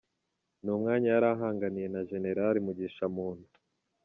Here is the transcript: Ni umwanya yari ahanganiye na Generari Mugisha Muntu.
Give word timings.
Ni 0.63 0.69
umwanya 0.75 1.07
yari 1.15 1.27
ahanganiye 1.33 1.87
na 1.93 2.01
Generari 2.09 2.59
Mugisha 2.65 3.05
Muntu. 3.15 3.47